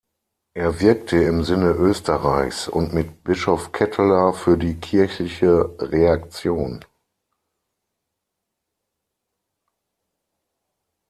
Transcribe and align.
Er 0.55 0.79
wirkte 0.79 1.17
im 1.17 1.43
Sinne 1.43 1.73
Österreichs 1.73 2.67
und 2.67 2.91
mit 2.91 3.23
Bischof 3.23 3.71
Ketteler 3.71 4.33
für 4.33 4.57
die 4.57 4.79
kirchliche 4.79 5.75
Reaktion. 5.77 6.83